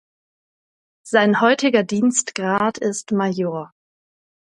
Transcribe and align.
Sein 1.05 1.41
heutiger 1.41 1.83
Dienstgrad 1.83 2.79
ist 2.79 3.11
Major. 3.11 3.71